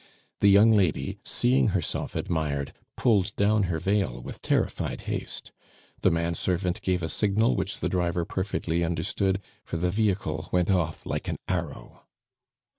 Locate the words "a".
7.03-7.07